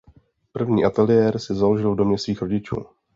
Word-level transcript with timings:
První 0.51 0.85
ateliér 0.85 1.39
si 1.39 1.53
založil 1.55 1.93
v 1.93 1.95
domě 1.97 2.17
svých 2.17 2.41
rodičů. 2.41 2.85